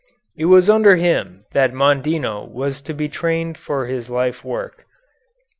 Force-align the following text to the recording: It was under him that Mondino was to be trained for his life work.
It 0.35 0.45
was 0.45 0.67
under 0.67 0.95
him 0.95 1.45
that 1.51 1.73
Mondino 1.75 2.49
was 2.51 2.81
to 2.81 2.93
be 2.95 3.07
trained 3.07 3.55
for 3.55 3.85
his 3.85 4.09
life 4.09 4.43
work. 4.43 4.87